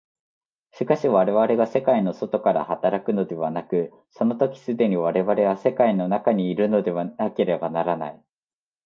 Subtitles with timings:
[0.71, 8.21] しかし我々が世界の外から働くのではなく、その時既に我々は世界の中にいるのでなければならない。